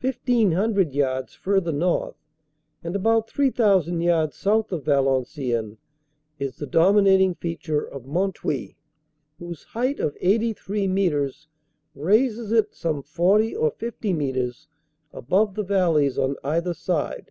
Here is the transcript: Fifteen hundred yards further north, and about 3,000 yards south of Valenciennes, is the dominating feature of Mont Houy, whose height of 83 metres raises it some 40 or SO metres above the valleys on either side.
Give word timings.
Fifteen 0.00 0.50
hundred 0.50 0.94
yards 0.94 1.32
further 1.32 1.70
north, 1.70 2.16
and 2.82 2.96
about 2.96 3.30
3,000 3.30 4.00
yards 4.00 4.34
south 4.34 4.72
of 4.72 4.84
Valenciennes, 4.84 5.76
is 6.40 6.56
the 6.56 6.66
dominating 6.66 7.36
feature 7.36 7.80
of 7.84 8.04
Mont 8.04 8.38
Houy, 8.38 8.74
whose 9.38 9.62
height 9.62 10.00
of 10.00 10.16
83 10.20 10.88
metres 10.88 11.46
raises 11.94 12.50
it 12.50 12.74
some 12.74 13.00
40 13.04 13.54
or 13.54 13.72
SO 13.80 13.92
metres 14.12 14.66
above 15.12 15.54
the 15.54 15.62
valleys 15.62 16.18
on 16.18 16.34
either 16.42 16.74
side. 16.74 17.30